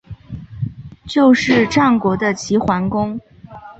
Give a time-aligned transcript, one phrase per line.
[1.05, 3.19] 就是战国的齐桓公。